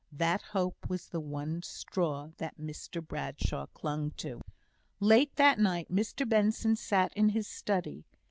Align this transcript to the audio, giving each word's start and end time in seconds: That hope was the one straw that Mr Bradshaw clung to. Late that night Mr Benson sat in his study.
That 0.11 0.41
hope 0.41 0.89
was 0.89 1.05
the 1.09 1.19
one 1.19 1.61
straw 1.61 2.31
that 2.37 2.57
Mr 2.57 3.05
Bradshaw 3.07 3.67
clung 3.67 4.09
to. 4.17 4.41
Late 4.99 5.35
that 5.35 5.59
night 5.59 5.91
Mr 5.91 6.27
Benson 6.27 6.75
sat 6.75 7.13
in 7.15 7.29
his 7.29 7.47
study. 7.47 8.03